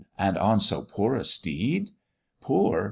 [0.17, 1.91] and on so poor a steed!"
[2.39, 2.79] "Poor!